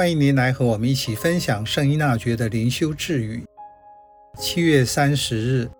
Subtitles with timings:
[0.00, 3.44] 欢迎您来和我们一起分享圣依纳爵的灵修智语。
[4.38, 5.70] 七月三十日，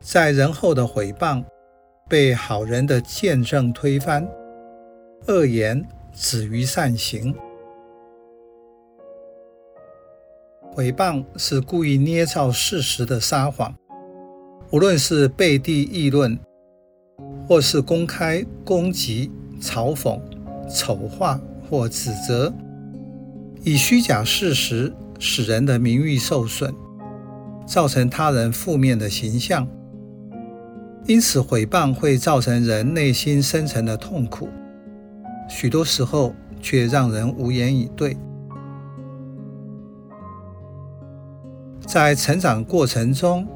[0.00, 1.40] 在人后的毁谤
[2.08, 4.28] 被好人的见证推翻，
[5.28, 7.32] 恶言止于善行。
[10.72, 13.72] 毁谤是故意捏造事实的撒谎，
[14.72, 16.36] 无论是背地议论，
[17.46, 20.20] 或是公开攻击、嘲讽、
[20.68, 21.40] 丑化
[21.70, 22.52] 或指责。
[23.66, 26.74] 以虚假事实使人的名誉受损，
[27.66, 29.66] 造成他人负面的形象，
[31.06, 34.50] 因此毁谤会造成人内心深层的痛苦，
[35.48, 38.14] 许多时候却让人无言以对。
[41.86, 43.46] 在成长过程中，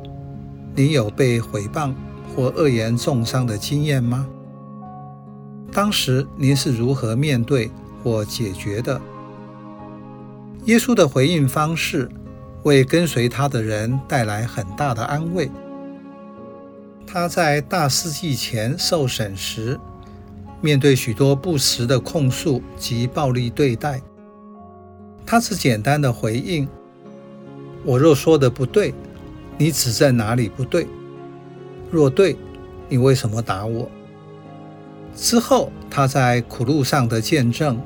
[0.75, 1.93] 您有被毁谤
[2.35, 4.27] 或恶言中伤的经验吗？
[5.71, 7.71] 当时您是如何面对
[8.03, 8.99] 或解决的？
[10.65, 12.09] 耶稣的回应方式
[12.65, 15.51] 为跟随他的人带来很大的安慰。
[17.07, 19.81] 他在大司祭前受审时，
[20.61, 24.03] 面对许多不实的控诉及暴力对待，
[25.25, 26.69] 他只简单的回应
[27.83, 28.93] ：“我若说的不对，
[29.57, 30.87] 你指在哪里不对？
[31.91, 32.37] 若对，
[32.91, 33.91] 你为什么打我？”
[35.17, 37.81] 之后，他在苦路上的见证，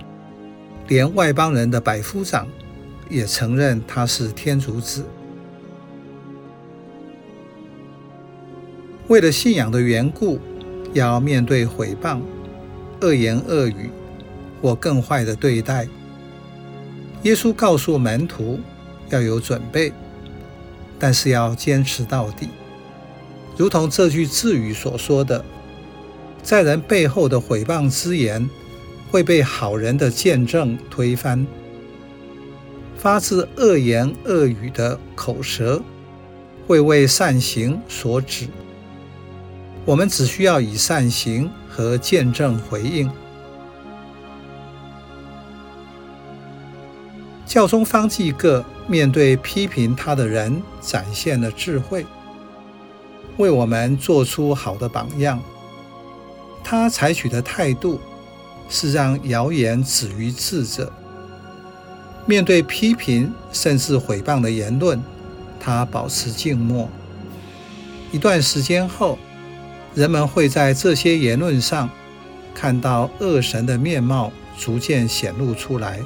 [0.88, 2.46] 连外邦人的百夫长。
[3.10, 5.04] 也承认他是天主子。
[9.08, 10.38] 为了信仰的缘故，
[10.94, 12.20] 要面对毁谤、
[13.02, 13.90] 恶言恶语
[14.62, 15.86] 或更坏的对待。
[17.24, 18.58] 耶稣告诉门徒
[19.10, 19.92] 要有准备，
[20.98, 22.48] 但是要坚持到底。
[23.58, 25.44] 如同这句智语所说的，
[26.42, 28.48] 在人背后的毁谤之言
[29.12, 31.46] 会被好人的见证推翻。
[32.96, 35.82] 发自恶言恶语的口舌
[36.66, 38.46] 会为善行所止，
[39.84, 43.10] 我们只需要以善行和见证回应。
[47.44, 52.06] 教宗方济各面对批评他的人，展现了智慧，
[53.36, 55.38] 为我们做出好的榜样。
[56.64, 58.00] 他采取的态度
[58.72, 60.90] 是让谣言止于智者。
[62.24, 65.00] 面对批评甚至毁谤的言论，
[65.60, 66.88] 他保持静默。
[68.10, 69.18] 一段时间后，
[69.94, 71.90] 人们会在这些言论上
[72.54, 76.00] 看到恶神的面貌逐渐显露出来。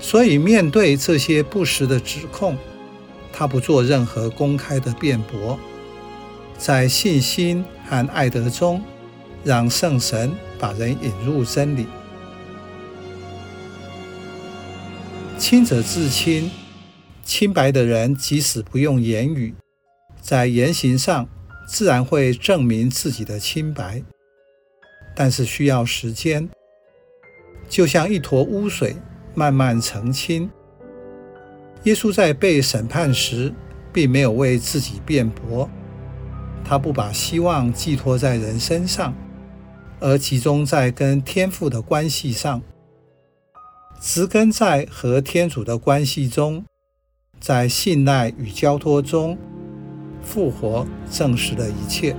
[0.00, 2.56] 所以，面对这些不实的指控，
[3.32, 5.58] 他不做任何公开的辩驳，
[6.56, 8.82] 在信心和爱德中，
[9.44, 11.86] 让圣神把人引入真理。
[15.38, 16.50] 清者自清，
[17.22, 19.54] 清白的人即使不用言语，
[20.20, 21.28] 在言行上
[21.66, 24.02] 自然会证明自己的清白，
[25.14, 26.48] 但是需要时间，
[27.68, 28.96] 就像一坨污水
[29.34, 30.50] 慢慢澄清。
[31.84, 33.54] 耶稣在被审判时，
[33.92, 35.70] 并没有为自己辩驳，
[36.64, 39.14] 他不把希望寄托在人身上，
[40.00, 42.62] 而集中在跟天父的关系上。
[44.00, 46.64] 植根在和天主的关系中，
[47.40, 49.36] 在信赖与交托中，
[50.22, 52.14] 复活证实了一切。